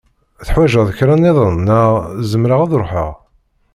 Teḥwaǧeḍ 0.45 0.89
kra 0.97 1.15
niḍen 1.17 1.55
neɣ 1.67 1.91
zemreɣ 2.31 2.59
ad 2.61 2.73
ruḥeɣ? 2.79 3.09